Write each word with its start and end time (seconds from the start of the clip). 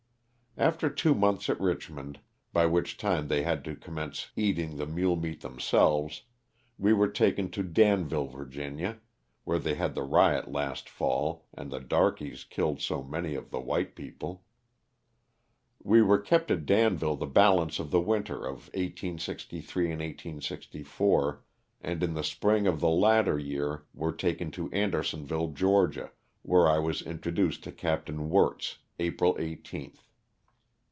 After 0.57 0.89
two 0.89 1.15
months 1.15 1.49
at 1.49 1.61
Richmond, 1.61 2.19
by 2.51 2.65
which 2.65 2.97
time 2.97 3.29
they 3.29 3.43
had 3.43 3.63
to 3.63 3.73
commence 3.73 4.31
eating 4.35 4.75
the 4.75 4.85
mule 4.85 5.15
meat 5.15 5.39
themselves, 5.39 6.23
we 6.77 6.91
were 6.91 7.07
taken 7.07 7.49
to 7.51 7.63
Danville, 7.63 8.25
Va., 8.27 8.99
(where 9.45 9.57
they 9.59 9.75
had 9.75 9.95
the 9.95 10.03
riot 10.03 10.51
last 10.51 10.89
fall 10.89 11.45
and 11.53 11.71
the 11.71 11.79
darkies 11.79 12.43
killed 12.43 12.81
so 12.81 13.01
many 13.01 13.33
of 13.33 13.49
the 13.49 13.61
white 13.61 13.95
people). 13.95 14.43
We 15.81 16.01
were 16.01 16.19
kept 16.19 16.51
at 16.51 16.65
Danville 16.65 17.15
the 17.15 17.25
balance 17.27 17.79
of 17.79 17.89
the 17.89 18.01
winter 18.01 18.45
of 18.45 18.65
1863 18.75 19.83
and 19.85 20.01
1864, 20.01 21.43
and 21.79 22.03
in 22.03 22.13
the 22.13 22.25
spring 22.25 22.67
of 22.67 22.81
the 22.81 22.89
latter 22.89 23.39
year 23.39 23.85
were 23.93 24.11
taken 24.11 24.51
to 24.51 24.69
Andersonville, 24.73 25.47
Ga., 25.53 26.09
where 26.41 26.67
I 26.67 26.77
was 26.77 27.01
in 27.01 27.19
troduced 27.19 27.61
to 27.61 27.71
Capt. 27.71 28.09
Wirtz, 28.09 28.79
April 28.99 29.35
18th. 29.35 30.01